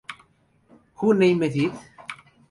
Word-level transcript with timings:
Who 0.95 1.13
Named 1.13 1.43
It? 1.57 1.71